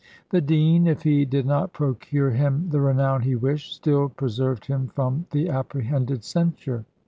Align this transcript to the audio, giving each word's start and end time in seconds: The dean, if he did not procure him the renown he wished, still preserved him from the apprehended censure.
The 0.31 0.41
dean, 0.41 0.87
if 0.87 1.03
he 1.03 1.25
did 1.25 1.45
not 1.45 1.73
procure 1.73 2.31
him 2.31 2.69
the 2.71 2.81
renown 2.81 3.21
he 3.21 3.35
wished, 3.35 3.75
still 3.75 4.09
preserved 4.09 4.65
him 4.65 4.87
from 4.87 5.27
the 5.29 5.47
apprehended 5.47 6.23
censure. 6.23 6.85